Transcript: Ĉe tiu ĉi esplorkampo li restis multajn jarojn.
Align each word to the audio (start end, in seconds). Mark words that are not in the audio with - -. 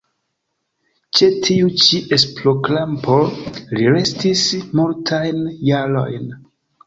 Ĉe 1.17 1.27
tiu 1.47 1.67
ĉi 1.83 1.99
esplorkampo 2.17 3.17
li 3.75 3.91
restis 3.97 4.43
multajn 4.79 5.45
jarojn. 5.71 6.27